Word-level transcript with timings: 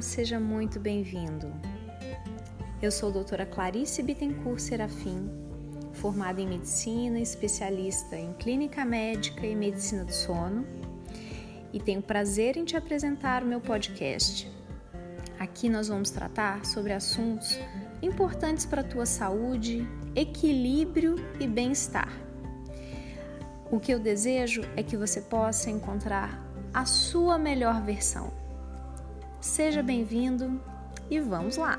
seja 0.00 0.38
muito 0.38 0.78
bem-vindo. 0.78 1.50
Eu 2.82 2.90
sou 2.90 3.08
a 3.08 3.12
doutora 3.12 3.46
Clarice 3.46 4.02
Bittencourt 4.02 4.60
Serafim, 4.60 5.30
formada 5.94 6.40
em 6.40 6.46
medicina, 6.46 7.18
especialista 7.18 8.14
em 8.16 8.32
clínica 8.34 8.84
médica 8.84 9.46
e 9.46 9.54
medicina 9.54 10.04
do 10.04 10.12
sono, 10.12 10.66
e 11.72 11.80
tenho 11.80 12.02
prazer 12.02 12.56
em 12.56 12.64
te 12.64 12.76
apresentar 12.76 13.42
o 13.42 13.46
meu 13.46 13.60
podcast. 13.60 14.50
Aqui 15.38 15.68
nós 15.68 15.88
vamos 15.88 16.10
tratar 16.10 16.66
sobre 16.66 16.92
assuntos 16.92 17.58
importantes 18.02 18.66
para 18.66 18.82
a 18.82 18.84
tua 18.84 19.06
saúde, 19.06 19.88
equilíbrio 20.14 21.16
e 21.40 21.46
bem-estar. 21.46 22.12
O 23.70 23.80
que 23.80 23.92
eu 23.92 23.98
desejo 23.98 24.62
é 24.76 24.82
que 24.82 24.96
você 24.96 25.22
possa 25.22 25.70
encontrar 25.70 26.44
a 26.72 26.84
sua 26.84 27.38
melhor 27.38 27.82
versão 27.82 28.45
Seja 29.46 29.80
bem-vindo 29.80 30.60
e 31.08 31.20
vamos 31.20 31.56
lá! 31.56 31.78